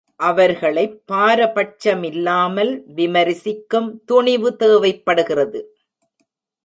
அவர்களைப் 0.19 1.01
பாரபட்ச் 1.11 1.95
மில்லாமல் 1.95 2.83
விமரிசிக்கும் 2.95 4.03
துணிவு 4.05 4.55
தேவைப்படுகிறது. 4.55 5.61